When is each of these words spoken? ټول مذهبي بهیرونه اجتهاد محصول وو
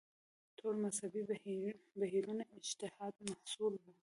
ټول 0.57 0.73
مذهبي 0.83 1.21
بهیرونه 1.99 2.43
اجتهاد 2.59 3.13
محصول 3.27 3.73
وو 3.79 3.93